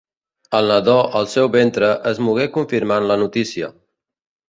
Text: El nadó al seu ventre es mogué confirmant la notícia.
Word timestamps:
El 0.59 0.69
nadó 0.71 0.95
al 1.19 1.29
seu 1.35 1.51
ventre 1.57 1.91
es 2.15 2.25
mogué 2.31 2.51
confirmant 2.59 3.11
la 3.15 3.23
notícia. 3.27 3.75